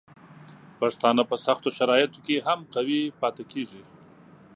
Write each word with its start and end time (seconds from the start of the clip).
پښتانه 0.79 1.23
په 1.29 1.35
سختو 1.45 1.69
شرایطو 1.77 2.19
کې 2.25 2.35
هم 2.47 2.59
قوي 2.73 3.01
پاتې 3.21 3.43
کیږي. 3.51 3.83